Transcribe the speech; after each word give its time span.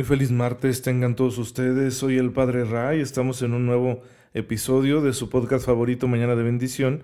Muy 0.00 0.06
feliz 0.06 0.30
martes 0.30 0.80
tengan 0.80 1.14
todos 1.14 1.36
ustedes. 1.36 1.92
Soy 1.92 2.16
el 2.16 2.32
Padre 2.32 2.64
Ray. 2.64 3.02
Estamos 3.02 3.42
en 3.42 3.52
un 3.52 3.66
nuevo 3.66 4.00
episodio 4.32 5.02
de 5.02 5.12
su 5.12 5.28
podcast 5.28 5.66
favorito 5.66 6.08
Mañana 6.08 6.36
de 6.36 6.42
Bendición. 6.42 7.02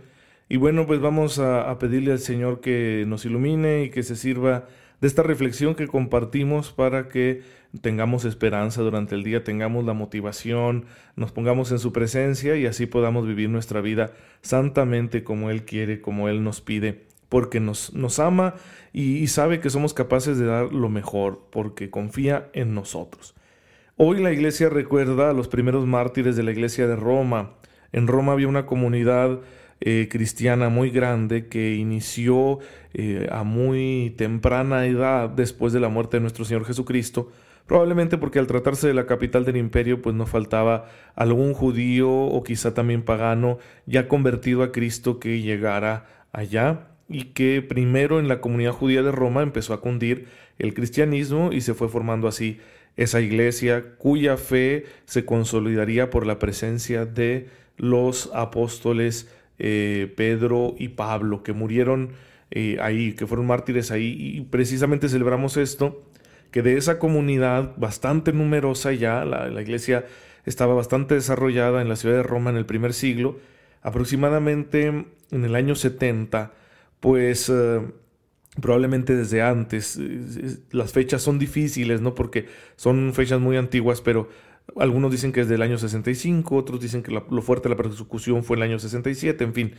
Y 0.48 0.56
bueno, 0.56 0.86
pues 0.86 0.98
vamos 0.98 1.38
a, 1.38 1.70
a, 1.70 1.78
pedirle 1.78 2.12
al 2.12 2.20
Señor 2.20 2.62
que 2.62 3.04
nos 3.06 3.26
ilumine 3.26 3.82
y 3.82 3.90
que 3.90 4.02
se 4.02 4.16
sirva 4.16 4.64
de 5.02 5.08
esta 5.08 5.22
reflexión 5.22 5.74
que 5.74 5.88
compartimos 5.88 6.72
para 6.72 7.08
que 7.08 7.42
tengamos 7.82 8.24
esperanza 8.24 8.80
durante 8.80 9.14
el 9.14 9.24
día, 9.24 9.44
tengamos 9.44 9.84
la 9.84 9.92
motivación, 9.92 10.86
nos 11.16 11.32
pongamos 11.32 11.72
en 11.72 11.78
su 11.78 11.92
presencia 11.92 12.56
y 12.56 12.64
así 12.64 12.86
podamos 12.86 13.26
vivir 13.26 13.50
nuestra 13.50 13.82
vida 13.82 14.14
santamente 14.40 15.22
como 15.22 15.50
Él 15.50 15.66
quiere, 15.66 16.00
como 16.00 16.30
Él 16.30 16.42
nos 16.42 16.62
pide 16.62 17.04
porque 17.28 17.60
nos, 17.60 18.18
ama 18.18 18.54
y, 18.92 19.26
sabe 19.26 19.60
que 19.60 19.70
somos 19.70 19.94
capaces 19.94 20.38
de 20.38 20.46
dar 20.46 20.72
lo 20.72 20.88
mejor, 20.88 21.48
porque 21.50 21.90
confía 21.90 22.50
en 22.52 22.74
nosotros. 22.74 23.34
Hoy 23.96 24.20
la 24.20 24.32
iglesia 24.32 24.68
recuerda 24.68 25.30
a 25.30 25.32
los 25.32 25.48
primeros 25.48 25.86
mártires 25.86 26.36
de 26.36 26.42
la 26.42 26.52
iglesia 26.52 26.86
de 26.86 26.96
Roma. 26.96 27.54
En 27.92 28.06
Roma 28.06 28.32
había 28.32 28.48
una 28.48 28.66
comunidad 28.66 29.40
eh, 29.80 30.08
cristiana 30.10 30.68
muy 30.68 30.90
grande 30.90 31.48
que 31.48 31.74
inició 31.74 32.60
eh, 32.94 33.28
a 33.30 33.42
muy 33.42 34.14
temprana 34.16 34.86
edad 34.86 35.28
después 35.28 35.72
de 35.72 35.80
la 35.80 35.88
muerte 35.88 36.16
de 36.18 36.22
nuestro 36.22 36.44
Señor 36.44 36.64
Jesucristo, 36.64 37.30
probablemente 37.66 38.16
porque 38.16 38.38
al 38.38 38.46
tratarse 38.46 38.86
de 38.86 38.94
la 38.94 39.06
capital 39.06 39.44
del 39.44 39.56
imperio 39.56 40.00
pues 40.00 40.14
no 40.14 40.24
faltaba 40.26 40.86
algún 41.14 41.52
judío 41.52 42.10
o 42.10 42.42
quizá 42.42 42.72
también 42.72 43.02
pagano 43.02 43.58
ya 43.86 44.08
convertido 44.08 44.62
a 44.62 44.72
Cristo 44.72 45.18
que 45.20 45.42
llegara 45.42 46.06
allá 46.32 46.95
y 47.08 47.24
que 47.26 47.62
primero 47.62 48.18
en 48.18 48.28
la 48.28 48.40
comunidad 48.40 48.72
judía 48.72 49.02
de 49.02 49.12
Roma 49.12 49.42
empezó 49.42 49.74
a 49.74 49.80
cundir 49.80 50.26
el 50.58 50.74
cristianismo 50.74 51.52
y 51.52 51.60
se 51.60 51.74
fue 51.74 51.88
formando 51.88 52.28
así 52.28 52.58
esa 52.96 53.20
iglesia 53.20 53.94
cuya 53.98 54.36
fe 54.36 54.86
se 55.04 55.24
consolidaría 55.24 56.10
por 56.10 56.26
la 56.26 56.38
presencia 56.38 57.04
de 57.04 57.48
los 57.76 58.30
apóstoles 58.34 59.28
eh, 59.58 60.12
Pedro 60.16 60.74
y 60.78 60.88
Pablo, 60.88 61.42
que 61.42 61.52
murieron 61.52 62.10
eh, 62.50 62.78
ahí, 62.80 63.14
que 63.14 63.26
fueron 63.26 63.46
mártires 63.46 63.90
ahí, 63.90 64.16
y 64.18 64.40
precisamente 64.42 65.08
celebramos 65.08 65.56
esto, 65.56 66.02
que 66.50 66.62
de 66.62 66.76
esa 66.76 66.98
comunidad 66.98 67.74
bastante 67.76 68.32
numerosa 68.32 68.92
ya, 68.92 69.24
la, 69.24 69.48
la 69.48 69.62
iglesia 69.62 70.06
estaba 70.44 70.74
bastante 70.74 71.14
desarrollada 71.14 71.82
en 71.82 71.88
la 71.88 71.96
ciudad 71.96 72.16
de 72.16 72.22
Roma 72.22 72.50
en 72.50 72.56
el 72.56 72.66
primer 72.66 72.92
siglo, 72.92 73.38
aproximadamente 73.82 74.86
en 74.86 75.44
el 75.44 75.54
año 75.54 75.74
70, 75.74 76.52
pues 77.06 77.48
eh, 77.50 77.82
probablemente 78.60 79.14
desde 79.14 79.40
antes. 79.40 79.96
Las 80.72 80.92
fechas 80.92 81.22
son 81.22 81.38
difíciles, 81.38 82.00
¿no? 82.00 82.16
Porque 82.16 82.46
son 82.74 83.14
fechas 83.14 83.38
muy 83.38 83.56
antiguas, 83.56 84.00
pero 84.00 84.28
algunos 84.76 85.12
dicen 85.12 85.30
que 85.30 85.42
es 85.42 85.48
del 85.48 85.62
año 85.62 85.78
65, 85.78 86.56
otros 86.56 86.80
dicen 86.80 87.04
que 87.04 87.12
lo 87.12 87.42
fuerte 87.42 87.68
de 87.68 87.76
la 87.76 87.80
persecución 87.80 88.42
fue 88.42 88.56
el 88.56 88.64
año 88.64 88.80
67, 88.80 89.44
en 89.44 89.54
fin. 89.54 89.74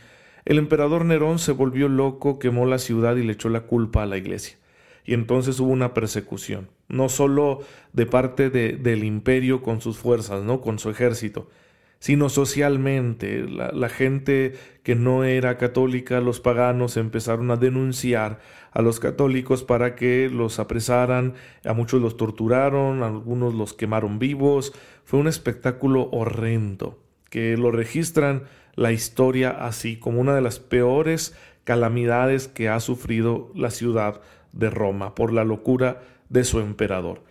El 0.46 0.56
emperador 0.56 1.04
Nerón 1.04 1.38
se 1.38 1.52
volvió 1.52 1.88
loco, 1.88 2.38
quemó 2.38 2.64
la 2.64 2.78
ciudad 2.78 3.14
y 3.16 3.24
le 3.24 3.34
echó 3.34 3.50
la 3.50 3.66
culpa 3.66 4.04
a 4.04 4.06
la 4.06 4.16
iglesia. 4.16 4.56
Y 5.04 5.12
entonces 5.12 5.60
hubo 5.60 5.70
una 5.70 5.92
persecución, 5.92 6.70
no 6.88 7.10
solo 7.10 7.58
de 7.92 8.06
parte 8.06 8.48
de, 8.48 8.78
del 8.78 9.04
imperio 9.04 9.60
con 9.60 9.82
sus 9.82 9.98
fuerzas, 9.98 10.44
¿no? 10.44 10.62
Con 10.62 10.78
su 10.78 10.88
ejército, 10.88 11.50
sino 11.98 12.28
socialmente. 12.28 13.46
La, 13.48 13.88
gente 13.88 14.54
que 14.82 14.94
no 14.94 15.24
era 15.24 15.58
católica, 15.58 16.20
los 16.20 16.40
paganos, 16.40 16.96
empezaron 16.96 17.50
a 17.50 17.56
denunciar 17.56 18.38
a 18.72 18.82
los 18.82 19.00
católicos 19.00 19.64
para 19.64 19.96
que 19.96 20.30
los 20.32 20.58
apresaran, 20.58 21.34
a 21.64 21.72
muchos 21.72 22.00
los 22.00 22.16
torturaron, 22.16 23.02
a 23.02 23.06
algunos 23.06 23.54
los 23.54 23.74
quemaron 23.74 24.18
vivos. 24.18 24.72
Fue 25.04 25.18
un 25.18 25.28
espectáculo 25.28 26.08
horrendo, 26.12 27.02
que 27.30 27.56
lo 27.56 27.70
registran 27.70 28.44
la 28.74 28.92
historia 28.92 29.50
así 29.50 29.96
como 29.96 30.20
una 30.20 30.34
de 30.34 30.42
las 30.42 30.60
peores 30.60 31.36
calamidades 31.64 32.48
que 32.48 32.68
ha 32.68 32.80
sufrido 32.80 33.50
la 33.54 33.70
ciudad 33.70 34.20
de 34.52 34.70
Roma 34.70 35.14
por 35.14 35.32
la 35.32 35.44
locura 35.44 36.02
de 36.28 36.44
su 36.44 36.60
emperador. 36.60 37.22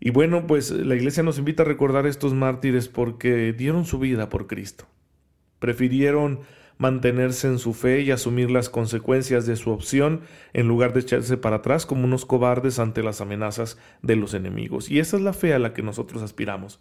Y 0.00 0.10
bueno, 0.10 0.46
pues 0.46 0.70
la 0.70 0.96
iglesia 0.96 1.22
nos 1.22 1.38
invita 1.38 1.62
a 1.62 1.66
recordar 1.66 2.06
a 2.06 2.08
estos 2.08 2.32
mártires 2.32 2.88
porque 2.88 3.52
dieron 3.52 3.84
su 3.84 3.98
vida 3.98 4.30
por 4.30 4.46
Cristo. 4.46 4.86
Prefirieron 5.58 6.40
mantenerse 6.78 7.46
en 7.46 7.58
su 7.58 7.74
fe 7.74 8.00
y 8.00 8.10
asumir 8.10 8.50
las 8.50 8.70
consecuencias 8.70 9.44
de 9.44 9.56
su 9.56 9.70
opción 9.70 10.22
en 10.54 10.66
lugar 10.66 10.94
de 10.94 11.00
echarse 11.00 11.36
para 11.36 11.56
atrás 11.56 11.84
como 11.84 12.04
unos 12.04 12.24
cobardes 12.24 12.78
ante 12.78 13.02
las 13.02 13.20
amenazas 13.20 13.76
de 14.00 14.16
los 14.16 14.32
enemigos. 14.32 14.90
Y 14.90 14.98
esa 14.98 15.18
es 15.18 15.22
la 15.22 15.34
fe 15.34 15.52
a 15.52 15.58
la 15.58 15.74
que 15.74 15.82
nosotros 15.82 16.22
aspiramos. 16.22 16.80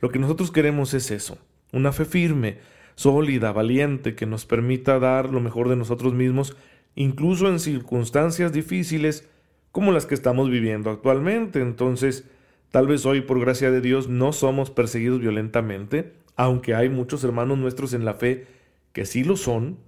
Lo 0.00 0.10
que 0.10 0.18
nosotros 0.18 0.50
queremos 0.50 0.92
es 0.92 1.10
eso, 1.10 1.38
una 1.72 1.92
fe 1.92 2.04
firme, 2.04 2.58
sólida, 2.96 3.52
valiente, 3.52 4.14
que 4.14 4.26
nos 4.26 4.44
permita 4.44 4.98
dar 4.98 5.30
lo 5.30 5.40
mejor 5.40 5.70
de 5.70 5.76
nosotros 5.76 6.12
mismos, 6.12 6.54
incluso 6.94 7.48
en 7.48 7.60
circunstancias 7.60 8.52
difíciles 8.52 9.26
como 9.72 9.90
las 9.90 10.04
que 10.04 10.14
estamos 10.14 10.50
viviendo 10.50 10.90
actualmente. 10.90 11.62
Entonces, 11.62 12.28
Tal 12.70 12.86
vez 12.86 13.04
hoy, 13.04 13.20
por 13.20 13.40
gracia 13.40 13.70
de 13.70 13.80
Dios, 13.80 14.08
no 14.08 14.32
somos 14.32 14.70
perseguidos 14.70 15.20
violentamente, 15.20 16.12
aunque 16.36 16.74
hay 16.74 16.88
muchos 16.88 17.24
hermanos 17.24 17.58
nuestros 17.58 17.92
en 17.94 18.04
la 18.04 18.14
fe 18.14 18.46
que 18.92 19.06
sí 19.06 19.24
lo 19.24 19.36
son, 19.36 19.78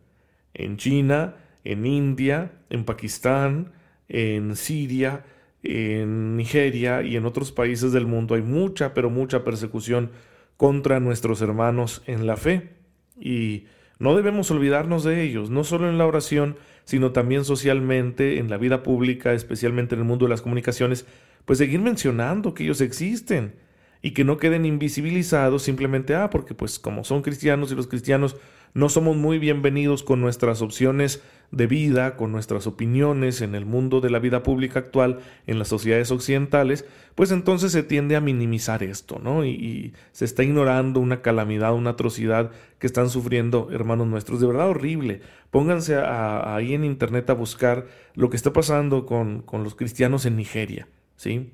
en 0.54 0.76
China, 0.76 1.36
en 1.64 1.86
India, 1.86 2.52
en 2.70 2.84
Pakistán, 2.84 3.72
en 4.08 4.56
Siria, 4.56 5.24
en 5.62 6.36
Nigeria 6.36 7.02
y 7.02 7.16
en 7.16 7.24
otros 7.24 7.52
países 7.52 7.92
del 7.92 8.06
mundo 8.06 8.34
hay 8.34 8.42
mucha, 8.42 8.94
pero 8.94 9.10
mucha 9.10 9.44
persecución 9.44 10.10
contra 10.56 10.98
nuestros 10.98 11.40
hermanos 11.40 12.02
en 12.06 12.26
la 12.26 12.36
fe. 12.36 12.70
Y 13.18 13.66
no 14.00 14.16
debemos 14.16 14.50
olvidarnos 14.50 15.04
de 15.04 15.22
ellos, 15.22 15.50
no 15.50 15.62
solo 15.62 15.88
en 15.88 15.98
la 15.98 16.06
oración, 16.06 16.56
sino 16.84 17.12
también 17.12 17.44
socialmente, 17.44 18.38
en 18.38 18.50
la 18.50 18.56
vida 18.56 18.82
pública, 18.82 19.32
especialmente 19.34 19.94
en 19.94 20.00
el 20.00 20.06
mundo 20.06 20.26
de 20.26 20.30
las 20.30 20.42
comunicaciones, 20.42 21.06
pues 21.44 21.58
seguir 21.58 21.80
mencionando 21.80 22.54
que 22.54 22.64
ellos 22.64 22.80
existen 22.80 23.54
y 24.02 24.12
que 24.12 24.24
no 24.24 24.36
queden 24.36 24.66
invisibilizados 24.66 25.62
simplemente, 25.62 26.14
ah, 26.14 26.30
porque 26.30 26.54
pues 26.54 26.78
como 26.78 27.04
son 27.04 27.22
cristianos 27.22 27.70
y 27.70 27.76
los 27.76 27.86
cristianos 27.86 28.36
no 28.74 28.88
somos 28.88 29.16
muy 29.16 29.38
bienvenidos 29.38 30.02
con 30.02 30.20
nuestras 30.20 30.62
opciones 30.62 31.22
de 31.50 31.66
vida, 31.66 32.16
con 32.16 32.32
nuestras 32.32 32.66
opiniones 32.66 33.42
en 33.42 33.54
el 33.54 33.66
mundo 33.66 34.00
de 34.00 34.08
la 34.08 34.18
vida 34.18 34.42
pública 34.42 34.78
actual, 34.78 35.18
en 35.46 35.58
las 35.58 35.68
sociedades 35.68 36.10
occidentales, 36.10 36.86
pues 37.14 37.30
entonces 37.30 37.72
se 37.72 37.82
tiende 37.82 38.16
a 38.16 38.22
minimizar 38.22 38.82
esto, 38.82 39.20
¿no? 39.22 39.44
Y, 39.44 39.92
se 40.12 40.24
está 40.24 40.42
ignorando 40.42 41.00
una 41.00 41.20
calamidad, 41.20 41.74
una 41.74 41.90
atrocidad 41.90 42.50
que 42.78 42.86
están 42.86 43.10
sufriendo 43.10 43.68
hermanos 43.70 44.06
nuestros, 44.06 44.40
de 44.40 44.46
verdad 44.46 44.68
horrible. 44.68 45.20
Pónganse 45.50 45.96
ahí 45.96 46.72
en 46.72 46.84
internet 46.84 47.28
a 47.28 47.34
buscar 47.34 47.86
lo 48.14 48.30
que 48.30 48.36
está 48.36 48.54
pasando 48.54 49.04
con, 49.04 49.42
con 49.42 49.62
los 49.64 49.74
cristianos 49.74 50.24
en 50.24 50.36
Nigeria. 50.36 50.88
¿Sí? 51.22 51.52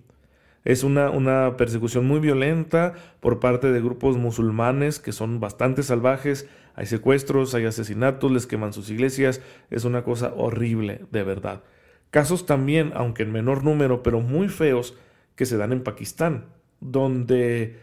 Es 0.65 0.83
una, 0.83 1.11
una, 1.11 1.57
persecución 1.57 2.07
muy 2.07 2.21
violenta 2.21 2.95
por 3.21 3.39
parte 3.39 3.71
de 3.71 3.81
grupos 3.81 4.17
musulmanes 4.17 4.99
que 4.99 5.13
son 5.13 5.41
bastante 5.41 5.83
salvajes. 5.83 6.49
Hay 6.75 6.87
secuestros, 6.87 7.55
hay 7.55 7.67
asesinatos, 7.67 8.33
les 8.33 8.47
queman 8.47 8.73
sus 8.73 8.91
iglesias. 8.91 9.43
Es 9.71 9.85
una 9.85 10.05
cosa 10.05 10.33
horrible, 10.37 11.03
de 11.11 11.23
verdad. 11.23 11.63
Casos 12.11 12.47
también, 12.47 12.93
aunque 12.95 13.25
en 13.25 13.33
menor 13.33 13.63
número, 13.63 14.03
pero 14.03 14.21
muy 14.21 14.49
feos, 14.49 14.97
que 15.37 15.45
se 15.45 15.59
dan 15.59 15.73
en 15.73 15.83
Pakistán, 15.83 16.47
donde 16.81 17.77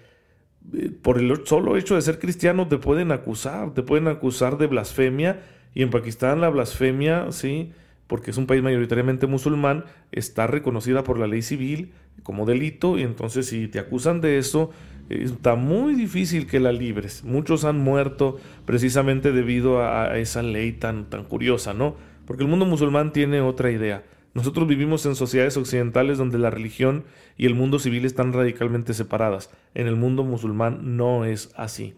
eh, 0.73 0.91
por 1.01 1.19
el 1.19 1.45
solo 1.45 1.77
hecho 1.77 1.95
de 1.95 2.01
ser 2.01 2.17
cristiano 2.17 2.67
te 2.67 2.77
pueden 2.77 3.11
acusar, 3.11 3.73
te 3.75 3.83
pueden 3.83 4.07
acusar 4.07 4.57
de 4.57 4.67
blasfemia. 4.67 5.41
Y 5.75 5.83
en 5.83 5.91
Pakistán 5.91 6.41
la 6.41 6.49
blasfemia, 6.49 7.31
sí, 7.31 7.73
porque 8.07 8.31
es 8.31 8.37
un 8.37 8.47
país 8.47 8.61
mayoritariamente 8.61 9.27
musulmán, 9.27 9.85
está 10.11 10.47
reconocida 10.47 11.03
por 11.03 11.19
la 11.19 11.27
ley 11.27 11.41
civil 11.41 11.91
como 12.23 12.45
delito 12.45 12.97
y 12.97 13.03
entonces 13.03 13.47
si 13.47 13.67
te 13.67 13.79
acusan 13.79 14.21
de 14.21 14.37
eso, 14.37 14.71
está 15.09 15.55
muy 15.55 15.95
difícil 15.95 16.47
que 16.47 16.59
la 16.59 16.71
libres. 16.71 17.23
Muchos 17.23 17.65
han 17.65 17.79
muerto 17.79 18.39
precisamente 18.65 19.31
debido 19.31 19.81
a, 19.81 20.17
esa 20.17 20.41
ley 20.41 20.71
tan, 20.71 21.09
tan 21.09 21.23
curiosa, 21.25 21.73
¿no? 21.73 21.95
porque 22.25 22.43
el 22.43 22.49
mundo 22.49 22.65
musulmán 22.65 23.13
tiene 23.13 23.41
otra 23.41 23.71
idea. 23.71 24.03
Nosotros 24.33 24.67
vivimos 24.67 25.05
en 25.05 25.15
sociedades 25.15 25.55
occidentales 25.55 26.17
donde 26.17 26.37
la 26.37 26.49
religión 26.49 27.05
y 27.37 27.45
el 27.45 27.55
mundo 27.55 27.79
civil 27.79 28.05
están 28.05 28.33
radicalmente 28.33 28.93
separadas. 28.93 29.49
En 29.73 29.87
el 29.87 29.95
mundo 29.95 30.23
musulmán 30.23 30.97
no 30.97 31.23
es 31.23 31.51
así. 31.55 31.93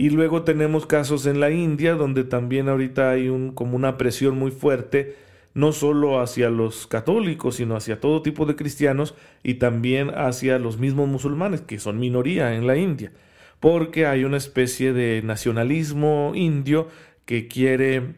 Y 0.00 0.10
luego 0.10 0.42
tenemos 0.44 0.86
casos 0.86 1.26
en 1.26 1.40
la 1.40 1.50
India 1.50 1.94
donde 1.94 2.22
también 2.22 2.68
ahorita 2.68 3.10
hay 3.10 3.28
un, 3.28 3.50
como 3.50 3.74
una 3.74 3.98
presión 3.98 4.38
muy 4.38 4.52
fuerte, 4.52 5.16
no 5.54 5.72
solo 5.72 6.20
hacia 6.20 6.50
los 6.50 6.86
católicos, 6.86 7.56
sino 7.56 7.74
hacia 7.74 7.98
todo 7.98 8.22
tipo 8.22 8.46
de 8.46 8.54
cristianos 8.54 9.16
y 9.42 9.54
también 9.54 10.10
hacia 10.10 10.60
los 10.60 10.78
mismos 10.78 11.08
musulmanes, 11.08 11.62
que 11.62 11.80
son 11.80 11.98
minoría 11.98 12.54
en 12.54 12.68
la 12.68 12.76
India, 12.76 13.10
porque 13.58 14.06
hay 14.06 14.22
una 14.22 14.36
especie 14.36 14.92
de 14.92 15.20
nacionalismo 15.24 16.30
indio 16.36 16.86
que 17.24 17.48
quiere 17.48 18.14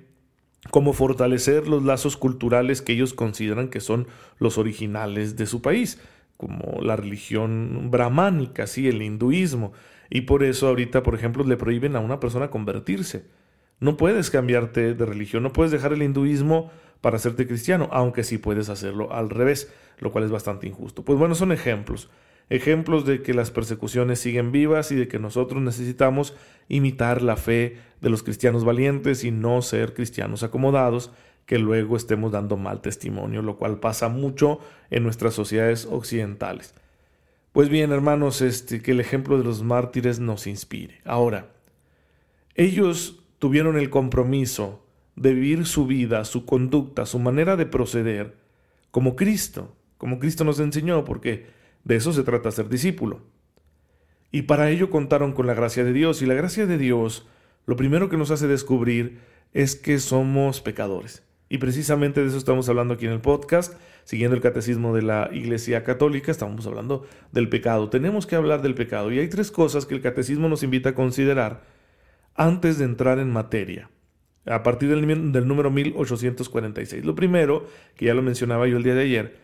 como 0.70 0.92
fortalecer 0.92 1.66
los 1.66 1.82
lazos 1.82 2.18
culturales 2.18 2.82
que 2.82 2.92
ellos 2.92 3.14
consideran 3.14 3.70
que 3.70 3.80
son 3.80 4.06
los 4.38 4.58
originales 4.58 5.34
de 5.36 5.46
su 5.46 5.62
país, 5.62 5.98
como 6.36 6.82
la 6.82 6.96
religión 6.96 7.90
brahmánica, 7.90 8.66
sí, 8.66 8.86
el 8.86 9.00
hinduismo. 9.00 9.72
Y 10.10 10.22
por 10.22 10.42
eso 10.42 10.68
ahorita, 10.68 11.02
por 11.02 11.14
ejemplo, 11.14 11.44
le 11.44 11.56
prohíben 11.56 11.96
a 11.96 12.00
una 12.00 12.20
persona 12.20 12.50
convertirse. 12.50 13.24
No 13.78 13.96
puedes 13.96 14.30
cambiarte 14.30 14.94
de 14.94 15.06
religión, 15.06 15.42
no 15.42 15.52
puedes 15.52 15.72
dejar 15.72 15.92
el 15.92 16.02
hinduismo 16.02 16.70
para 17.00 17.16
hacerte 17.16 17.46
cristiano, 17.46 17.88
aunque 17.92 18.24
sí 18.24 18.36
puedes 18.36 18.68
hacerlo 18.68 19.12
al 19.12 19.30
revés, 19.30 19.72
lo 20.00 20.12
cual 20.12 20.24
es 20.24 20.30
bastante 20.30 20.66
injusto. 20.66 21.04
Pues 21.04 21.18
bueno, 21.18 21.34
son 21.34 21.52
ejemplos 21.52 22.10
ejemplos 22.50 23.06
de 23.06 23.22
que 23.22 23.32
las 23.32 23.50
persecuciones 23.50 24.18
siguen 24.18 24.52
vivas 24.52 24.90
y 24.90 24.96
de 24.96 25.08
que 25.08 25.18
nosotros 25.18 25.62
necesitamos 25.62 26.34
imitar 26.68 27.22
la 27.22 27.36
fe 27.36 27.78
de 28.00 28.10
los 28.10 28.22
cristianos 28.22 28.64
valientes 28.64 29.24
y 29.24 29.30
no 29.30 29.62
ser 29.62 29.94
cristianos 29.94 30.42
acomodados 30.42 31.12
que 31.46 31.58
luego 31.58 31.96
estemos 31.96 32.32
dando 32.32 32.56
mal 32.56 32.80
testimonio, 32.80 33.40
lo 33.40 33.56
cual 33.56 33.78
pasa 33.78 34.08
mucho 34.08 34.60
en 34.90 35.04
nuestras 35.04 35.34
sociedades 35.34 35.86
occidentales. 35.86 36.74
Pues 37.52 37.68
bien, 37.68 37.90
hermanos, 37.90 38.42
este, 38.42 38.80
que 38.80 38.92
el 38.92 39.00
ejemplo 39.00 39.36
de 39.36 39.44
los 39.44 39.62
mártires 39.62 40.20
nos 40.20 40.46
inspire. 40.46 41.00
Ahora, 41.04 41.52
ellos 42.54 43.24
tuvieron 43.38 43.76
el 43.76 43.90
compromiso 43.90 44.86
de 45.16 45.34
vivir 45.34 45.66
su 45.66 45.86
vida, 45.86 46.24
su 46.24 46.44
conducta, 46.46 47.06
su 47.06 47.18
manera 47.18 47.56
de 47.56 47.66
proceder 47.66 48.36
como 48.90 49.16
Cristo, 49.16 49.74
como 49.98 50.18
Cristo 50.18 50.44
nos 50.44 50.60
enseñó, 50.60 51.04
porque 51.04 51.46
de 51.84 51.96
eso 51.96 52.12
se 52.12 52.22
trata 52.22 52.50
ser 52.52 52.68
discípulo. 52.68 53.20
Y 54.30 54.42
para 54.42 54.70
ello 54.70 54.90
contaron 54.90 55.32
con 55.32 55.46
la 55.46 55.54
gracia 55.54 55.84
de 55.84 55.92
Dios. 55.92 56.22
Y 56.22 56.26
la 56.26 56.34
gracia 56.34 56.66
de 56.66 56.78
Dios, 56.78 57.26
lo 57.66 57.76
primero 57.76 58.08
que 58.08 58.16
nos 58.16 58.30
hace 58.30 58.46
descubrir 58.46 59.18
es 59.52 59.74
que 59.74 59.98
somos 59.98 60.60
pecadores. 60.60 61.24
Y 61.52 61.58
precisamente 61.58 62.20
de 62.20 62.28
eso 62.28 62.38
estamos 62.38 62.68
hablando 62.68 62.94
aquí 62.94 63.06
en 63.06 63.12
el 63.12 63.20
podcast, 63.20 63.74
siguiendo 64.04 64.36
el 64.36 64.40
catecismo 64.40 64.94
de 64.94 65.02
la 65.02 65.30
Iglesia 65.32 65.82
Católica, 65.82 66.30
estamos 66.30 66.64
hablando 66.64 67.08
del 67.32 67.48
pecado. 67.48 67.90
Tenemos 67.90 68.24
que 68.24 68.36
hablar 68.36 68.62
del 68.62 68.76
pecado. 68.76 69.10
Y 69.10 69.18
hay 69.18 69.28
tres 69.28 69.50
cosas 69.50 69.84
que 69.84 69.96
el 69.96 70.00
catecismo 70.00 70.48
nos 70.48 70.62
invita 70.62 70.90
a 70.90 70.94
considerar 70.94 71.64
antes 72.36 72.78
de 72.78 72.84
entrar 72.84 73.18
en 73.18 73.30
materia. 73.30 73.90
A 74.46 74.62
partir 74.62 74.90
del, 74.90 75.48
número 75.48 75.72
1846. 75.72 77.04
Lo 77.04 77.16
primero, 77.16 77.66
que 77.96 78.06
ya 78.06 78.14
lo 78.14 78.22
mencionaba 78.22 78.68
yo 78.68 78.76
el 78.76 78.84
día 78.84 78.94
de 78.94 79.02
ayer, 79.02 79.36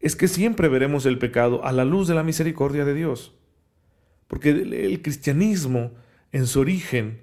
es 0.00 0.16
que 0.16 0.28
siempre 0.28 0.68
veremos 0.68 1.04
el 1.04 1.18
pecado 1.18 1.66
a 1.66 1.72
la 1.72 1.84
luz 1.84 2.08
de 2.08 2.14
la 2.14 2.22
misericordia 2.22 2.86
de 2.86 2.94
Dios. 2.94 3.36
Porque 4.26 4.48
el 4.48 5.02
cristianismo 5.02 5.92
en 6.32 6.46
su 6.46 6.60
origen 6.60 7.20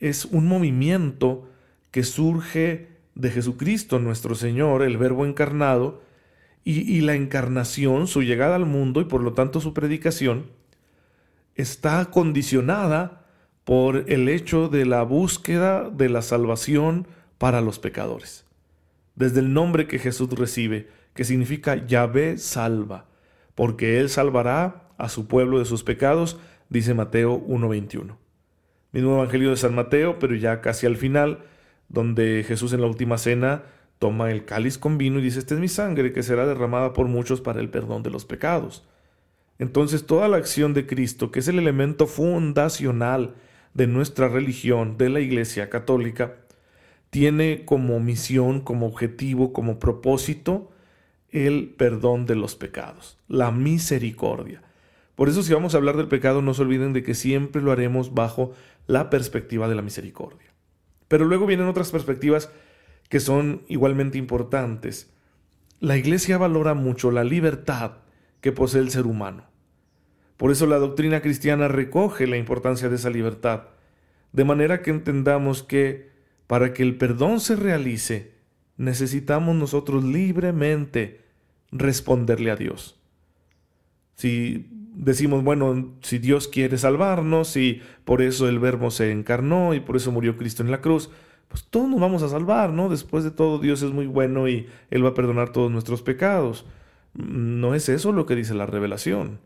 es 0.00 0.24
un 0.24 0.46
movimiento 0.46 1.50
que 1.90 2.04
surge 2.04 2.95
de 3.16 3.30
Jesucristo 3.30 3.98
nuestro 3.98 4.36
Señor, 4.36 4.82
el 4.82 4.98
Verbo 4.98 5.26
encarnado, 5.26 6.02
y, 6.68 7.00
la 7.02 7.14
encarnación, 7.14 8.08
su 8.08 8.22
llegada 8.22 8.56
al 8.56 8.66
mundo 8.66 9.00
y 9.00 9.04
por 9.04 9.22
lo 9.22 9.34
tanto 9.34 9.60
su 9.60 9.72
predicación, 9.72 10.46
está 11.54 12.06
condicionada 12.06 13.24
por 13.62 14.10
el 14.10 14.28
hecho 14.28 14.68
de 14.68 14.84
la 14.84 15.04
búsqueda 15.04 15.88
de 15.88 16.08
la 16.08 16.22
salvación 16.22 17.06
para 17.38 17.60
los 17.60 17.78
pecadores. 17.78 18.44
Desde 19.14 19.38
el 19.38 19.52
nombre 19.54 19.86
que 19.86 20.00
Jesús 20.00 20.28
recibe, 20.30 20.88
que 21.14 21.22
significa 21.22 21.86
Yahvé 21.86 22.36
salva, 22.36 23.06
porque 23.54 24.00
Él 24.00 24.10
salvará 24.10 24.90
a 24.98 25.08
su 25.08 25.28
pueblo 25.28 25.60
de 25.60 25.66
sus 25.66 25.84
pecados, 25.84 26.36
dice 26.68 26.94
Mateo 26.94 27.40
1.21. 27.46 28.16
Mismo 28.90 29.14
Evangelio 29.14 29.50
de 29.50 29.56
San 29.56 29.76
Mateo, 29.76 30.18
pero 30.18 30.34
ya 30.34 30.60
casi 30.60 30.86
al 30.86 30.96
final, 30.96 31.44
donde 31.88 32.44
Jesús 32.46 32.72
en 32.72 32.80
la 32.80 32.86
última 32.86 33.18
cena 33.18 33.64
toma 33.98 34.30
el 34.30 34.44
cáliz 34.44 34.78
con 34.78 34.98
vino 34.98 35.18
y 35.18 35.22
dice, 35.22 35.38
esta 35.38 35.54
es 35.54 35.60
mi 35.60 35.68
sangre 35.68 36.12
que 36.12 36.22
será 36.22 36.46
derramada 36.46 36.92
por 36.92 37.08
muchos 37.08 37.40
para 37.40 37.60
el 37.60 37.70
perdón 37.70 38.02
de 38.02 38.10
los 38.10 38.24
pecados. 38.24 38.84
Entonces 39.58 40.04
toda 40.06 40.28
la 40.28 40.36
acción 40.36 40.74
de 40.74 40.86
Cristo, 40.86 41.30
que 41.30 41.40
es 41.40 41.48
el 41.48 41.58
elemento 41.58 42.06
fundacional 42.06 43.34
de 43.74 43.86
nuestra 43.86 44.28
religión, 44.28 44.98
de 44.98 45.08
la 45.08 45.20
Iglesia 45.20 45.70
Católica, 45.70 46.34
tiene 47.10 47.64
como 47.64 47.98
misión, 48.00 48.60
como 48.60 48.86
objetivo, 48.86 49.52
como 49.52 49.78
propósito, 49.78 50.70
el 51.30 51.74
perdón 51.76 52.26
de 52.26 52.34
los 52.34 52.54
pecados, 52.56 53.18
la 53.28 53.50
misericordia. 53.50 54.62
Por 55.14 55.28
eso 55.28 55.42
si 55.42 55.54
vamos 55.54 55.74
a 55.74 55.78
hablar 55.78 55.96
del 55.96 56.08
pecado, 56.08 56.42
no 56.42 56.52
se 56.52 56.62
olviden 56.62 56.92
de 56.92 57.02
que 57.02 57.14
siempre 57.14 57.62
lo 57.62 57.72
haremos 57.72 58.12
bajo 58.12 58.52
la 58.86 59.08
perspectiva 59.08 59.68
de 59.68 59.74
la 59.74 59.82
misericordia. 59.82 60.52
Pero 61.08 61.24
luego 61.24 61.46
vienen 61.46 61.68
otras 61.68 61.90
perspectivas 61.90 62.50
que 63.08 63.20
son 63.20 63.62
igualmente 63.68 64.18
importantes. 64.18 65.12
La 65.80 65.96
Iglesia 65.96 66.38
valora 66.38 66.74
mucho 66.74 67.10
la 67.10 67.24
libertad 67.24 67.98
que 68.40 68.52
posee 68.52 68.80
el 68.80 68.90
ser 68.90 69.06
humano. 69.06 69.44
Por 70.36 70.50
eso 70.50 70.66
la 70.66 70.78
doctrina 70.78 71.20
cristiana 71.22 71.68
recoge 71.68 72.26
la 72.26 72.36
importancia 72.36 72.88
de 72.88 72.96
esa 72.96 73.10
libertad, 73.10 73.68
de 74.32 74.44
manera 74.44 74.82
que 74.82 74.90
entendamos 74.90 75.62
que 75.62 76.10
para 76.46 76.72
que 76.72 76.82
el 76.82 76.96
perdón 76.96 77.40
se 77.40 77.56
realice, 77.56 78.34
necesitamos 78.76 79.56
nosotros 79.56 80.04
libremente 80.04 81.22
responderle 81.72 82.50
a 82.50 82.56
Dios. 82.56 83.00
Si 84.14 84.70
decimos, 84.96 85.44
bueno, 85.44 85.92
si 86.00 86.18
Dios 86.18 86.48
quiere 86.48 86.78
salvarnos 86.78 87.56
y 87.56 87.82
por 88.04 88.22
eso 88.22 88.48
el 88.48 88.58
verbo 88.58 88.90
se 88.90 89.12
encarnó 89.12 89.74
y 89.74 89.80
por 89.80 89.96
eso 89.96 90.10
murió 90.10 90.36
Cristo 90.36 90.62
en 90.62 90.70
la 90.70 90.80
cruz, 90.80 91.10
pues 91.48 91.64
todos 91.64 91.88
nos 91.88 92.00
vamos 92.00 92.22
a 92.22 92.28
salvar, 92.28 92.70
¿no? 92.70 92.88
Después 92.88 93.22
de 93.22 93.30
todo, 93.30 93.58
Dios 93.58 93.82
es 93.82 93.92
muy 93.92 94.06
bueno 94.06 94.48
y 94.48 94.66
Él 94.90 95.04
va 95.04 95.10
a 95.10 95.14
perdonar 95.14 95.52
todos 95.52 95.70
nuestros 95.70 96.02
pecados. 96.02 96.66
No 97.14 97.74
es 97.74 97.88
eso 97.88 98.12
lo 98.12 98.26
que 98.26 98.34
dice 98.34 98.54
la 98.54 98.66
revelación, 98.66 99.38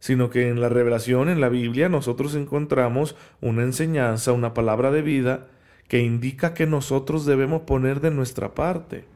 sino 0.00 0.28
que 0.28 0.48
en 0.48 0.60
la 0.60 0.68
revelación, 0.68 1.28
en 1.28 1.40
la 1.40 1.48
Biblia, 1.48 1.88
nosotros 1.88 2.34
encontramos 2.34 3.16
una 3.40 3.62
enseñanza, 3.62 4.32
una 4.32 4.52
palabra 4.52 4.90
de 4.90 5.02
vida 5.02 5.46
que 5.88 6.02
indica 6.02 6.52
que 6.52 6.66
nosotros 6.66 7.24
debemos 7.24 7.62
poner 7.62 8.00
de 8.00 8.10
nuestra 8.10 8.54
parte 8.54 9.06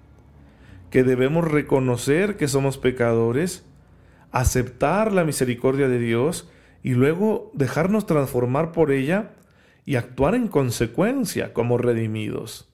que 0.92 1.02
debemos 1.04 1.50
reconocer 1.50 2.36
que 2.36 2.48
somos 2.48 2.76
pecadores, 2.76 3.64
aceptar 4.32 5.12
la 5.12 5.24
misericordia 5.24 5.88
de 5.88 5.98
Dios 5.98 6.50
y 6.82 6.94
luego 6.94 7.50
dejarnos 7.54 8.06
transformar 8.06 8.72
por 8.72 8.90
ella 8.90 9.32
y 9.84 9.96
actuar 9.96 10.34
en 10.34 10.48
consecuencia 10.48 11.52
como 11.52 11.78
redimidos. 11.78 12.68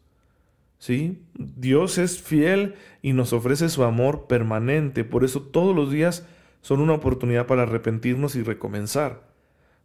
¿Sí? 0.78 1.24
Dios 1.34 1.98
es 1.98 2.22
fiel 2.22 2.76
y 3.02 3.12
nos 3.12 3.32
ofrece 3.32 3.68
su 3.68 3.82
amor 3.82 4.26
permanente, 4.28 5.04
por 5.04 5.24
eso 5.24 5.42
todos 5.42 5.74
los 5.74 5.90
días 5.90 6.24
son 6.60 6.80
una 6.80 6.94
oportunidad 6.94 7.46
para 7.46 7.62
arrepentirnos 7.64 8.36
y 8.36 8.42
recomenzar. 8.42 9.28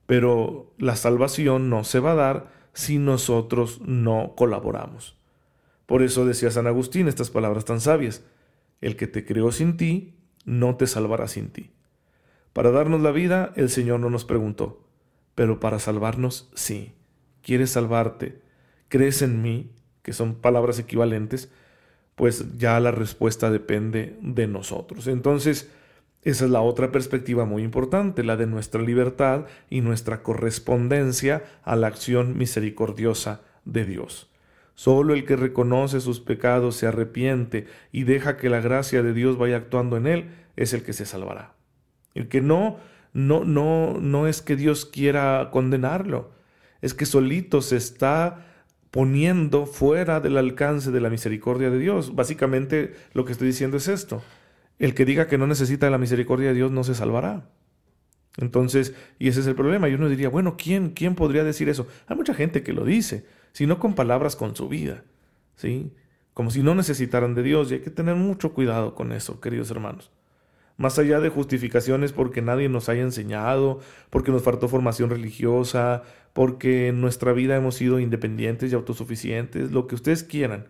Pero 0.05 0.71
la 0.77 0.95
salvación 0.95 1.69
no 1.69 1.83
se 1.83 1.99
va 1.99 2.11
a 2.11 2.15
dar 2.15 2.51
si 2.73 2.99
nosotros 2.99 3.81
no 3.81 4.33
colaboramos. 4.35 5.17
Por 5.85 6.03
eso 6.03 6.25
decía 6.25 6.51
San 6.51 6.67
Agustín 6.67 7.07
estas 7.07 7.29
palabras 7.29 7.65
tan 7.65 7.81
sabias. 7.81 8.23
El 8.81 8.95
que 8.95 9.07
te 9.07 9.25
creó 9.25 9.51
sin 9.51 9.77
ti, 9.77 10.15
no 10.45 10.75
te 10.75 10.87
salvará 10.87 11.27
sin 11.27 11.49
ti. 11.49 11.71
Para 12.53 12.71
darnos 12.71 13.01
la 13.01 13.11
vida, 13.11 13.51
el 13.55 13.69
Señor 13.69 13.99
no 13.99 14.09
nos 14.09 14.25
preguntó, 14.25 14.85
pero 15.35 15.59
para 15.59 15.79
salvarnos, 15.79 16.49
sí. 16.53 16.93
¿Quieres 17.41 17.71
salvarte? 17.71 18.41
¿Crees 18.89 19.21
en 19.21 19.41
mí? 19.41 19.71
Que 20.01 20.13
son 20.13 20.35
palabras 20.35 20.79
equivalentes, 20.79 21.51
pues 22.15 22.57
ya 22.57 22.79
la 22.79 22.91
respuesta 22.91 23.49
depende 23.49 24.17
de 24.21 24.47
nosotros. 24.47 25.07
Entonces, 25.07 25.71
esa 26.23 26.45
es 26.45 26.51
la 26.51 26.61
otra 26.61 26.91
perspectiva 26.91 27.45
muy 27.45 27.63
importante, 27.63 28.23
la 28.23 28.37
de 28.37 28.47
nuestra 28.47 28.81
libertad 28.81 29.45
y 29.69 29.81
nuestra 29.81 30.23
correspondencia 30.23 31.43
a 31.63 31.75
la 31.75 31.87
acción 31.87 32.37
misericordiosa 32.37 33.41
de 33.65 33.85
Dios. 33.85 34.32
Solo 34.75 35.13
el 35.13 35.25
que 35.25 35.35
reconoce 35.35 36.01
sus 36.01 36.19
pecados, 36.19 36.75
se 36.75 36.87
arrepiente 36.87 37.67
y 37.91 38.03
deja 38.03 38.37
que 38.37 38.49
la 38.49 38.59
gracia 38.59 39.03
de 39.03 39.13
Dios 39.13 39.37
vaya 39.37 39.57
actuando 39.57 39.97
en 39.97 40.07
él, 40.07 40.29
es 40.55 40.73
el 40.73 40.83
que 40.83 40.93
se 40.93 41.05
salvará. 41.05 41.53
El 42.15 42.27
que 42.27 42.41
no, 42.41 42.77
no, 43.13 43.43
no, 43.43 43.99
no 43.99 44.27
es 44.27 44.41
que 44.41 44.55
Dios 44.55 44.85
quiera 44.85 45.49
condenarlo, 45.51 46.31
es 46.81 46.93
que 46.93 47.05
solito 47.05 47.61
se 47.61 47.77
está 47.77 48.45
poniendo 48.91 49.65
fuera 49.65 50.19
del 50.19 50.37
alcance 50.37 50.91
de 50.91 51.01
la 51.01 51.09
misericordia 51.09 51.71
de 51.71 51.79
Dios. 51.79 52.13
Básicamente 52.13 52.93
lo 53.13 53.25
que 53.25 53.31
estoy 53.31 53.47
diciendo 53.47 53.77
es 53.77 53.87
esto. 53.87 54.21
El 54.77 54.93
que 54.93 55.05
diga 55.05 55.27
que 55.27 55.37
no 55.39 55.47
necesita 55.47 55.89
la 55.89 55.97
misericordia 55.97 56.49
de 56.49 56.55
Dios 56.55 56.71
no 56.71 56.83
se 56.83 56.93
salvará. 56.93 57.49
Entonces, 58.37 58.93
y 59.17 59.29
ese 59.29 59.39
es 59.39 59.47
el 59.47 59.55
problema. 59.55 59.89
Y 59.89 59.95
uno 59.95 60.09
diría, 60.09 60.29
bueno, 60.29 60.57
¿quién, 60.57 60.91
quién 60.91 61.15
podría 61.15 61.43
decir 61.43 61.69
eso? 61.69 61.87
Hay 62.05 62.15
mucha 62.15 62.33
gente 62.33 62.61
que 62.61 62.73
lo 62.73 62.85
dice, 62.85 63.25
sino 63.53 63.79
con 63.79 63.93
palabras 63.93 64.35
con 64.35 64.55
su 64.55 64.67
vida, 64.67 65.03
¿sí? 65.55 65.93
Como 66.33 66.51
si 66.51 66.63
no 66.63 66.75
necesitaran 66.75 67.35
de 67.35 67.43
Dios. 67.43 67.71
Y 67.71 67.75
hay 67.75 67.79
que 67.81 67.91
tener 67.91 68.15
mucho 68.15 68.53
cuidado 68.53 68.95
con 68.95 69.11
eso, 69.11 69.39
queridos 69.39 69.71
hermanos. 69.71 70.11
Más 70.77 70.97
allá 70.97 71.19
de 71.19 71.29
justificaciones 71.29 72.11
porque 72.11 72.41
nadie 72.41 72.67
nos 72.67 72.89
haya 72.89 73.03
enseñado, 73.03 73.79
porque 74.09 74.31
nos 74.31 74.41
faltó 74.41 74.67
formación 74.67 75.11
religiosa, 75.11 76.01
porque 76.33 76.87
en 76.87 76.99
nuestra 76.99 77.31
vida 77.31 77.55
hemos 77.55 77.75
sido 77.75 77.99
independientes 77.99 78.71
y 78.71 78.75
autosuficientes, 78.75 79.71
lo 79.71 79.85
que 79.85 79.95
ustedes 79.95 80.23
quieran. 80.23 80.67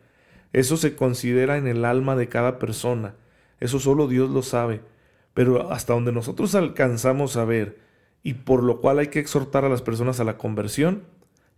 Eso 0.52 0.76
se 0.76 0.96
considera 0.96 1.58
en 1.58 1.68
el 1.68 1.86
alma 1.86 2.18
de 2.18 2.28
cada 2.28 2.60
persona. 2.60 3.16
Eso 3.62 3.80
solo 3.80 4.10
Dios 4.10 4.30
lo 4.30 4.42
sabe. 4.42 4.82
Pero 5.34 5.72
hasta 5.72 5.94
donde 5.94 6.12
nosotros 6.12 6.54
alcanzamos 6.54 7.38
a 7.38 7.46
ver, 7.46 7.80
y 8.24 8.36
por 8.36 8.62
lo 8.62 8.82
cual 8.82 9.00
hay 9.00 9.08
que 9.08 9.20
exhortar 9.20 9.64
a 9.64 9.70
las 9.70 9.82
personas 9.82 10.20
a 10.20 10.26
la 10.26 10.38
conversión, 10.38 11.04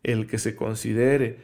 el 0.06 0.28
que 0.28 0.38
se 0.38 0.56
considere 0.56 1.40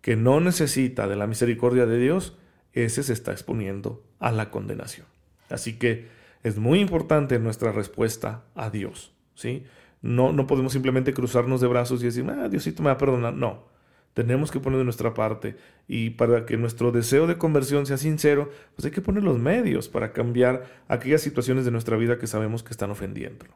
que 0.00 0.16
no 0.16 0.40
necesita 0.40 1.06
de 1.06 1.14
la 1.14 1.26
misericordia 1.26 1.86
de 1.86 1.98
Dios, 1.98 2.36
ese 2.72 3.02
se 3.02 3.12
está 3.12 3.32
exponiendo 3.32 4.02
a 4.18 4.32
la 4.32 4.50
condenación. 4.50 5.06
Así 5.50 5.74
que 5.74 6.08
es 6.42 6.58
muy 6.58 6.80
importante 6.80 7.38
nuestra 7.38 7.70
respuesta 7.70 8.44
a 8.54 8.70
Dios, 8.70 9.12
¿sí? 9.34 9.64
No, 10.00 10.32
no 10.32 10.46
podemos 10.46 10.72
simplemente 10.72 11.14
cruzarnos 11.14 11.60
de 11.60 11.68
brazos 11.68 12.02
y 12.02 12.06
decir, 12.06 12.26
ah, 12.28 12.48
Diosito 12.48 12.82
me 12.82 12.88
va 12.88 12.94
a 12.94 12.98
perdonar. 12.98 13.34
No, 13.34 13.68
tenemos 14.14 14.50
que 14.50 14.58
poner 14.58 14.78
de 14.78 14.84
nuestra 14.84 15.14
parte 15.14 15.56
y 15.86 16.10
para 16.10 16.46
que 16.46 16.56
nuestro 16.56 16.90
deseo 16.90 17.26
de 17.26 17.38
conversión 17.38 17.86
sea 17.86 17.98
sincero, 17.98 18.50
pues 18.74 18.86
hay 18.86 18.90
que 18.90 19.02
poner 19.02 19.22
los 19.22 19.38
medios 19.38 19.88
para 19.88 20.12
cambiar 20.12 20.64
aquellas 20.88 21.20
situaciones 21.20 21.64
de 21.64 21.70
nuestra 21.70 21.96
vida 21.96 22.18
que 22.18 22.26
sabemos 22.26 22.64
que 22.64 22.72
están 22.72 22.90
ofendiéndolo. 22.90 23.54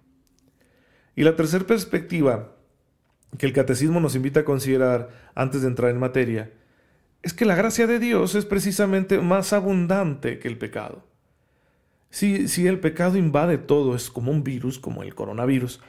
Y 1.16 1.25
la 1.25 1.35
tercera 1.35 1.66
perspectiva 1.66 2.56
que 3.37 3.47
el 3.47 3.52
catecismo 3.52 4.00
nos 4.00 4.14
invita 4.14 4.40
a 4.40 4.45
considerar 4.45 5.11
antes 5.35 5.62
de 5.62 5.69
entrar 5.69 5.90
en 5.90 5.99
materia 5.99 6.50
es 7.23 7.35
que 7.35 7.45
la 7.45 7.57
gracia 7.57 7.88
de 7.88 7.99
Dios 7.99 8.37
es 8.37 8.45
precisamente 8.45 9.19
más 9.19 9.52
abundante 9.52 10.38
que 10.38 10.47
el 10.47 10.59
pecado. 10.59 11.05
Si, 12.09 12.47
si 12.47 12.69
el 12.69 12.78
pecado 12.78 13.19
invade 13.19 13.59
todo, 13.59 13.97
es 13.97 14.11
como 14.11 14.31
un 14.31 14.45
virus, 14.45 14.78
como 14.78 15.02
el 15.02 15.16
coronavirus, 15.16 15.81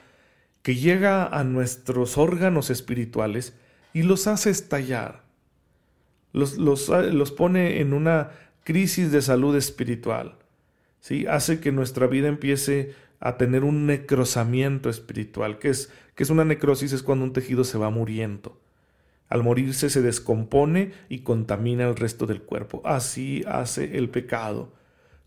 que 0.64 0.76
llega 0.76 1.28
a 1.28 1.44
nuestros 1.44 2.18
órganos 2.18 2.72
espirituales 2.72 3.56
y 3.94 4.02
los 4.02 4.26
hace 4.26 4.50
estallar. 4.50 5.24
Los, 6.34 6.58
los, 6.58 6.90
los 6.90 7.32
pone 7.32 7.82
en 7.82 7.94
una 7.94 8.32
crisis 8.64 9.12
de 9.12 9.22
salud 9.22 9.56
espiritual. 9.56 10.40
¿sí? 11.02 11.28
Hace 11.28 11.60
que 11.60 11.72
nuestra 11.72 12.08
vida 12.08 12.30
empiece 12.30 12.96
a 13.20 13.38
tener 13.38 13.64
un 13.64 13.86
necrosamiento 13.86 14.90
espiritual. 14.90 15.60
que 15.60 15.70
es, 15.70 15.92
es 16.16 16.30
una 16.30 16.46
necrosis? 16.46 16.94
Es 16.94 17.04
cuando 17.04 17.26
un 17.26 17.34
tejido 17.34 17.64
se 17.64 17.78
va 17.78 17.90
muriendo. 17.90 18.60
Al 19.30 19.44
morirse 19.44 19.90
se 19.90 20.02
descompone 20.02 20.94
y 21.10 21.20
contamina 21.20 21.88
el 21.88 21.96
resto 21.96 22.26
del 22.26 22.42
cuerpo. 22.42 22.82
Así 22.86 23.44
hace 23.48 23.98
el 23.98 24.10
pecado 24.10 24.72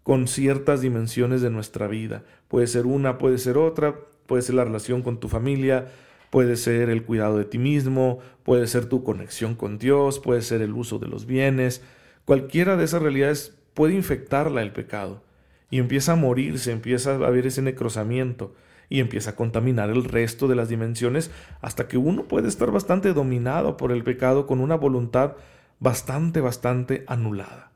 con 0.02 0.26
ciertas 0.26 0.80
dimensiones 0.80 1.42
de 1.42 1.50
nuestra 1.50 1.86
vida. 1.86 2.24
Puede 2.48 2.66
ser 2.66 2.86
una, 2.86 3.18
puede 3.18 3.38
ser 3.38 3.58
otra, 3.58 3.96
puede 4.26 4.42
ser 4.42 4.54
la 4.54 4.64
relación 4.64 5.02
con 5.02 5.20
tu 5.20 5.28
familia, 5.28 5.88
puede 6.30 6.56
ser 6.56 6.88
el 6.88 7.04
cuidado 7.04 7.36
de 7.36 7.44
ti 7.44 7.58
mismo, 7.58 8.20
puede 8.42 8.66
ser 8.66 8.86
tu 8.86 9.04
conexión 9.04 9.54
con 9.54 9.78
Dios, 9.78 10.18
puede 10.18 10.40
ser 10.40 10.62
el 10.62 10.72
uso 10.72 10.98
de 10.98 11.08
los 11.08 11.26
bienes. 11.26 11.82
Cualquiera 12.24 12.76
de 12.76 12.84
esas 12.84 13.02
realidades 13.02 13.58
puede 13.74 13.94
infectarla 13.94 14.62
el 14.62 14.72
pecado 14.72 15.22
y 15.70 15.78
empieza 15.78 16.12
a 16.12 16.16
morirse, 16.16 16.72
empieza 16.72 17.12
a 17.12 17.26
haber 17.26 17.46
ese 17.46 17.62
necrosamiento 17.62 18.54
y 18.88 19.00
empieza 19.00 19.30
a 19.30 19.36
contaminar 19.36 19.88
el 19.90 20.04
resto 20.04 20.48
de 20.48 20.56
las 20.56 20.68
dimensiones 20.68 21.30
hasta 21.60 21.86
que 21.86 21.96
uno 21.96 22.24
puede 22.24 22.48
estar 22.48 22.70
bastante 22.72 23.12
dominado 23.12 23.76
por 23.76 23.92
el 23.92 24.02
pecado 24.02 24.46
con 24.46 24.60
una 24.60 24.74
voluntad 24.74 25.36
bastante, 25.78 26.40
bastante 26.40 27.04
anulada. 27.06 27.70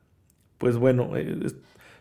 Pues 0.58 0.76
bueno, 0.76 1.16
eh, 1.16 1.52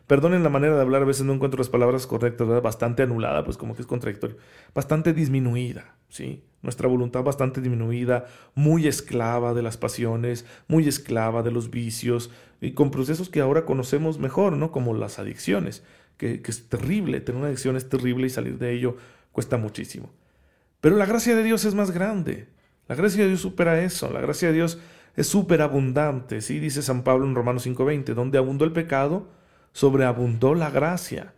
Perdonen 0.07 0.43
la 0.43 0.49
manera 0.49 0.75
de 0.75 0.81
hablar, 0.81 1.01
a 1.01 1.05
veces 1.05 1.25
no 1.25 1.33
encuentro 1.33 1.57
las 1.57 1.69
palabras 1.69 2.07
correctas, 2.07 2.47
¿verdad? 2.47 2.61
Bastante 2.61 3.03
anulada, 3.03 3.45
pues 3.45 3.57
como 3.57 3.75
que 3.75 3.81
es 3.81 3.87
contradictorio. 3.87 4.35
Bastante 4.75 5.13
disminuida, 5.13 5.95
¿sí? 6.09 6.43
Nuestra 6.61 6.87
voluntad 6.87 7.23
bastante 7.23 7.61
disminuida, 7.61 8.25
muy 8.53 8.87
esclava 8.87 9.53
de 9.53 9.61
las 9.61 9.77
pasiones, 9.77 10.45
muy 10.67 10.87
esclava 10.87 11.41
de 11.41 11.51
los 11.51 11.69
vicios, 11.69 12.31
y 12.59 12.71
con 12.71 12.91
procesos 12.91 13.29
que 13.29 13.41
ahora 13.41 13.65
conocemos 13.65 14.19
mejor, 14.19 14.57
¿no? 14.57 14.71
Como 14.71 14.93
las 14.93 15.19
adicciones, 15.19 15.83
que, 16.17 16.41
es 16.45 16.69
terrible, 16.69 17.21
tener 17.21 17.39
una 17.39 17.47
adicción 17.47 17.75
es 17.75 17.89
terrible 17.89 18.27
y 18.27 18.29
salir 18.29 18.57
de 18.57 18.73
ello 18.73 18.97
cuesta 19.31 19.57
muchísimo. 19.57 20.11
Pero 20.81 20.97
la 20.97 21.05
gracia 21.05 21.35
de 21.35 21.43
Dios 21.43 21.65
es 21.65 21.75
más 21.75 21.91
grande. 21.91 22.47
La 22.87 22.95
gracia 22.95 23.23
de 23.23 23.29
Dios 23.29 23.41
supera 23.41 23.81
eso. 23.81 24.11
La 24.11 24.21
gracia 24.21 24.49
de 24.49 24.55
Dios 24.55 24.79
es 25.15 25.27
súper 25.27 25.61
abundante, 25.61 26.41
¿sí? 26.41 26.59
Dice 26.59 26.81
San 26.81 27.03
Pablo 27.03 27.25
en 27.25 27.35
Romanos 27.35 27.65
5:20, 27.65 28.13
donde 28.13 28.37
abundó 28.37 28.65
el 28.65 28.73
pecado, 28.73 29.29
sobreabundó 29.73 30.55
la 30.55 30.69
gracia. 30.69 31.33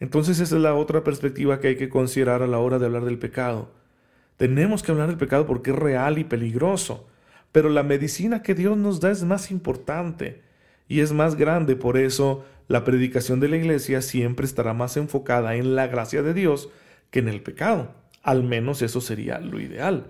Entonces 0.00 0.40
esa 0.40 0.56
es 0.56 0.62
la 0.62 0.74
otra 0.74 1.04
perspectiva 1.04 1.60
que 1.60 1.68
hay 1.68 1.76
que 1.76 1.88
considerar 1.88 2.42
a 2.42 2.46
la 2.46 2.58
hora 2.58 2.78
de 2.78 2.86
hablar 2.86 3.04
del 3.04 3.18
pecado. 3.18 3.70
Tenemos 4.36 4.82
que 4.82 4.92
hablar 4.92 5.08
del 5.08 5.18
pecado 5.18 5.46
porque 5.46 5.70
es 5.70 5.76
real 5.76 6.18
y 6.18 6.24
peligroso, 6.24 7.06
pero 7.52 7.68
la 7.68 7.82
medicina 7.82 8.42
que 8.42 8.54
Dios 8.54 8.76
nos 8.76 9.00
da 9.00 9.10
es 9.10 9.24
más 9.24 9.50
importante 9.50 10.42
y 10.88 11.00
es 11.00 11.12
más 11.12 11.36
grande, 11.36 11.74
por 11.74 11.96
eso 11.96 12.44
la 12.68 12.84
predicación 12.84 13.40
de 13.40 13.48
la 13.48 13.56
iglesia 13.56 14.02
siempre 14.02 14.46
estará 14.46 14.74
más 14.74 14.96
enfocada 14.96 15.54
en 15.56 15.74
la 15.74 15.86
gracia 15.86 16.22
de 16.22 16.34
Dios 16.34 16.68
que 17.10 17.20
en 17.20 17.28
el 17.28 17.42
pecado. 17.42 17.94
Al 18.22 18.42
menos 18.42 18.82
eso 18.82 19.00
sería 19.00 19.38
lo 19.38 19.60
ideal. 19.60 20.06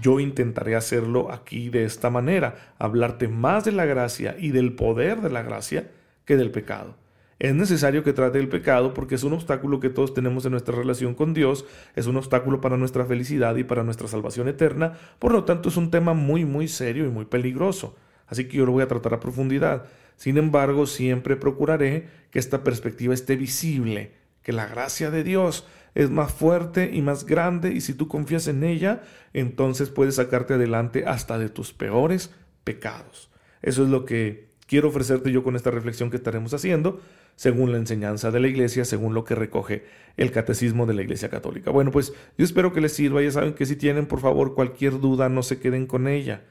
Yo 0.00 0.20
intentaré 0.20 0.76
hacerlo 0.76 1.32
aquí 1.32 1.70
de 1.70 1.84
esta 1.84 2.10
manera, 2.10 2.74
hablarte 2.78 3.28
más 3.28 3.64
de 3.64 3.72
la 3.72 3.86
gracia 3.86 4.36
y 4.38 4.50
del 4.50 4.74
poder 4.74 5.22
de 5.22 5.30
la 5.30 5.42
gracia 5.42 5.88
que 6.26 6.36
del 6.36 6.50
pecado. 6.50 6.96
Es 7.38 7.54
necesario 7.54 8.02
que 8.02 8.14
trate 8.14 8.38
el 8.38 8.48
pecado 8.48 8.94
porque 8.94 9.14
es 9.14 9.22
un 9.22 9.34
obstáculo 9.34 9.78
que 9.78 9.90
todos 9.90 10.14
tenemos 10.14 10.46
en 10.46 10.52
nuestra 10.52 10.74
relación 10.74 11.14
con 11.14 11.34
Dios, 11.34 11.66
es 11.94 12.06
un 12.06 12.16
obstáculo 12.16 12.60
para 12.60 12.78
nuestra 12.78 13.04
felicidad 13.04 13.56
y 13.56 13.64
para 13.64 13.84
nuestra 13.84 14.08
salvación 14.08 14.48
eterna, 14.48 14.94
por 15.18 15.32
lo 15.32 15.44
tanto 15.44 15.68
es 15.68 15.76
un 15.76 15.90
tema 15.90 16.14
muy 16.14 16.44
muy 16.44 16.66
serio 16.66 17.04
y 17.04 17.10
muy 17.10 17.26
peligroso. 17.26 17.96
Así 18.26 18.46
que 18.46 18.56
yo 18.56 18.66
lo 18.66 18.72
voy 18.72 18.82
a 18.82 18.88
tratar 18.88 19.14
a 19.14 19.20
profundidad. 19.20 19.84
Sin 20.16 20.38
embargo, 20.38 20.86
siempre 20.86 21.36
procuraré 21.36 22.08
que 22.30 22.38
esta 22.38 22.64
perspectiva 22.64 23.14
esté 23.14 23.36
visible, 23.36 24.14
que 24.42 24.52
la 24.52 24.66
gracia 24.66 25.10
de 25.10 25.22
Dios 25.22 25.66
es 25.94 26.10
más 26.10 26.32
fuerte 26.32 26.90
y 26.92 27.02
más 27.02 27.26
grande 27.26 27.72
y 27.72 27.82
si 27.82 27.92
tú 27.94 28.08
confías 28.08 28.48
en 28.48 28.64
ella, 28.64 29.02
entonces 29.34 29.90
puedes 29.90 30.16
sacarte 30.16 30.54
adelante 30.54 31.04
hasta 31.06 31.38
de 31.38 31.50
tus 31.50 31.72
peores 31.72 32.32
pecados. 32.64 33.30
Eso 33.62 33.82
es 33.82 33.90
lo 33.90 34.04
que 34.04 34.50
quiero 34.66 34.88
ofrecerte 34.88 35.32
yo 35.32 35.42
con 35.42 35.56
esta 35.56 35.70
reflexión 35.70 36.10
que 36.10 36.16
estaremos 36.16 36.52
haciendo, 36.54 37.00
según 37.36 37.72
la 37.72 37.78
enseñanza 37.78 38.30
de 38.30 38.40
la 38.40 38.48
Iglesia, 38.48 38.84
según 38.84 39.14
lo 39.14 39.24
que 39.24 39.34
recoge 39.34 39.84
el 40.16 40.30
Catecismo 40.32 40.86
de 40.86 40.94
la 40.94 41.02
Iglesia 41.02 41.28
Católica. 41.28 41.70
Bueno, 41.70 41.90
pues 41.90 42.12
yo 42.36 42.44
espero 42.44 42.72
que 42.72 42.80
les 42.80 42.92
sirva. 42.92 43.22
Ya 43.22 43.30
saben 43.30 43.54
que 43.54 43.66
si 43.66 43.76
tienen, 43.76 44.06
por 44.06 44.20
favor, 44.20 44.54
cualquier 44.54 45.00
duda, 45.00 45.28
no 45.28 45.42
se 45.42 45.58
queden 45.58 45.86
con 45.86 46.08
ella. 46.08 46.44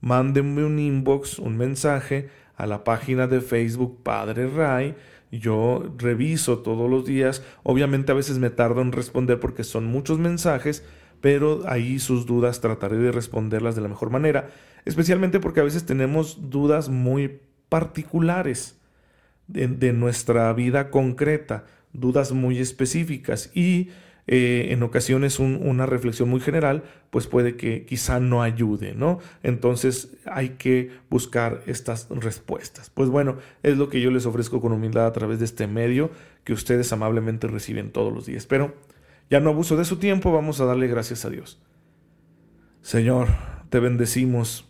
Mándenme 0.00 0.64
un 0.64 0.78
inbox, 0.78 1.38
un 1.38 1.56
mensaje 1.56 2.28
a 2.56 2.66
la 2.66 2.84
página 2.84 3.26
de 3.26 3.40
Facebook 3.40 4.02
Padre 4.02 4.48
Ray. 4.48 4.94
Yo 5.30 5.94
reviso 5.98 6.58
todos 6.58 6.90
los 6.90 7.04
días. 7.04 7.42
Obviamente 7.62 8.12
a 8.12 8.14
veces 8.14 8.38
me 8.38 8.50
tardo 8.50 8.80
en 8.80 8.92
responder 8.92 9.38
porque 9.40 9.64
son 9.64 9.84
muchos 9.84 10.18
mensajes, 10.18 10.84
pero 11.20 11.62
ahí 11.66 11.98
sus 11.98 12.26
dudas 12.26 12.60
trataré 12.60 12.96
de 12.96 13.12
responderlas 13.12 13.74
de 13.76 13.82
la 13.82 13.88
mejor 13.88 14.10
manera, 14.10 14.50
especialmente 14.84 15.38
porque 15.38 15.60
a 15.60 15.64
veces 15.64 15.84
tenemos 15.84 16.50
dudas 16.50 16.88
muy 16.88 17.40
particulares 17.70 18.78
de, 19.48 19.92
nuestra 19.94 20.52
vida 20.52 20.90
concreta, 20.90 21.64
dudas 21.92 22.32
muy 22.32 22.58
específicas 22.58 23.50
y 23.54 23.88
eh, 24.26 24.68
en 24.70 24.82
ocasiones 24.82 25.40
una 25.40 25.86
reflexión 25.86 26.28
muy 26.28 26.40
general, 26.40 26.84
pues 27.10 27.26
puede 27.26 27.56
que 27.56 27.84
quizá 27.84 28.20
no 28.20 28.42
ayude, 28.42 28.94
¿no? 28.94 29.18
Entonces 29.42 30.16
hay 30.24 30.50
que 30.50 30.90
buscar 31.08 31.62
estas 31.66 32.06
respuestas. 32.10 32.90
Pues 32.90 33.08
bueno, 33.08 33.38
es 33.64 33.76
lo 33.76 33.88
que 33.88 34.00
yo 34.00 34.10
les 34.10 34.26
ofrezco 34.26 34.60
con 34.60 34.72
humildad 34.72 35.06
a 35.06 35.12
través 35.12 35.40
de 35.40 35.46
este 35.46 35.66
medio 35.66 36.10
que 36.44 36.52
ustedes 36.52 36.92
amablemente 36.92 37.48
reciben 37.48 37.90
todos 37.90 38.12
los 38.12 38.26
días. 38.26 38.46
Pero 38.46 38.74
ya 39.30 39.40
no 39.40 39.50
abuso 39.50 39.76
de 39.76 39.84
su 39.84 39.96
tiempo, 39.96 40.30
vamos 40.30 40.60
a 40.60 40.64
darle 40.64 40.86
gracias 40.86 41.24
a 41.24 41.30
Dios. 41.30 41.60
Señor, 42.82 43.28
te 43.68 43.80
bendecimos 43.80 44.68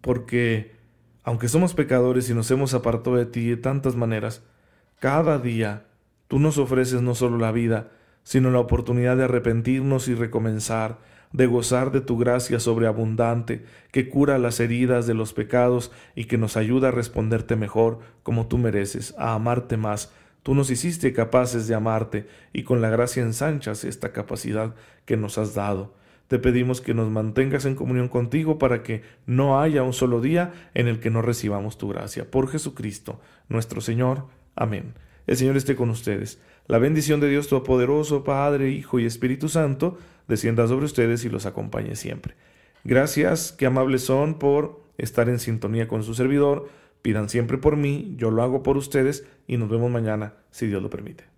porque 0.00 0.81
aunque 1.24 1.48
somos 1.48 1.74
pecadores 1.74 2.28
y 2.30 2.34
nos 2.34 2.50
hemos 2.50 2.74
apartado 2.74 3.16
de 3.16 3.26
ti 3.26 3.48
de 3.48 3.56
tantas 3.56 3.94
maneras, 3.94 4.42
cada 4.98 5.38
día 5.38 5.86
tú 6.28 6.38
nos 6.38 6.58
ofreces 6.58 7.02
no 7.02 7.14
solo 7.14 7.38
la 7.38 7.52
vida, 7.52 7.90
sino 8.24 8.50
la 8.50 8.58
oportunidad 8.60 9.16
de 9.16 9.24
arrepentirnos 9.24 10.08
y 10.08 10.14
recomenzar, 10.14 10.98
de 11.32 11.46
gozar 11.46 11.92
de 11.92 12.00
tu 12.00 12.18
gracia 12.18 12.60
sobreabundante, 12.60 13.64
que 13.90 14.08
cura 14.08 14.38
las 14.38 14.60
heridas 14.60 15.06
de 15.06 15.14
los 15.14 15.32
pecados 15.32 15.92
y 16.14 16.24
que 16.24 16.38
nos 16.38 16.56
ayuda 16.56 16.88
a 16.88 16.92
responderte 16.92 17.56
mejor 17.56 18.00
como 18.22 18.46
tú 18.46 18.58
mereces, 18.58 19.14
a 19.18 19.34
amarte 19.34 19.76
más. 19.76 20.12
Tú 20.42 20.54
nos 20.54 20.70
hiciste 20.70 21.12
capaces 21.12 21.68
de 21.68 21.74
amarte 21.74 22.26
y 22.52 22.64
con 22.64 22.82
la 22.82 22.90
gracia 22.90 23.22
ensanchas 23.22 23.84
esta 23.84 24.12
capacidad 24.12 24.74
que 25.04 25.16
nos 25.16 25.38
has 25.38 25.54
dado. 25.54 25.94
Te 26.32 26.38
pedimos 26.38 26.80
que 26.80 26.94
nos 26.94 27.10
mantengas 27.10 27.66
en 27.66 27.74
comunión 27.74 28.08
contigo 28.08 28.58
para 28.58 28.82
que 28.82 29.02
no 29.26 29.60
haya 29.60 29.82
un 29.82 29.92
solo 29.92 30.22
día 30.22 30.54
en 30.72 30.88
el 30.88 30.98
que 30.98 31.10
no 31.10 31.20
recibamos 31.20 31.76
tu 31.76 31.88
gracia. 31.88 32.30
Por 32.30 32.48
Jesucristo, 32.48 33.20
nuestro 33.50 33.82
Señor. 33.82 34.28
Amén. 34.56 34.94
El 35.26 35.36
Señor 35.36 35.58
esté 35.58 35.76
con 35.76 35.90
ustedes. 35.90 36.40
La 36.68 36.78
bendición 36.78 37.20
de 37.20 37.28
Dios 37.28 37.48
Todopoderoso, 37.48 38.24
Padre, 38.24 38.70
Hijo 38.70 38.98
y 38.98 39.04
Espíritu 39.04 39.50
Santo, 39.50 39.98
descienda 40.26 40.66
sobre 40.66 40.86
ustedes 40.86 41.22
y 41.26 41.28
los 41.28 41.44
acompañe 41.44 41.96
siempre. 41.96 42.34
Gracias, 42.82 43.52
qué 43.52 43.66
amables 43.66 44.00
son 44.00 44.38
por 44.38 44.80
estar 44.96 45.28
en 45.28 45.38
sintonía 45.38 45.86
con 45.86 46.02
su 46.02 46.14
servidor. 46.14 46.70
Pidan 47.02 47.28
siempre 47.28 47.58
por 47.58 47.76
mí, 47.76 48.14
yo 48.16 48.30
lo 48.30 48.42
hago 48.42 48.62
por 48.62 48.78
ustedes 48.78 49.26
y 49.46 49.58
nos 49.58 49.68
vemos 49.68 49.90
mañana, 49.90 50.32
si 50.50 50.66
Dios 50.66 50.82
lo 50.82 50.88
permite. 50.88 51.31